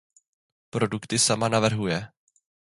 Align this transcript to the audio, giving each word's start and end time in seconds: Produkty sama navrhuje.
Produkty 0.71 1.19
sama 1.21 1.45
navrhuje. 1.49 2.07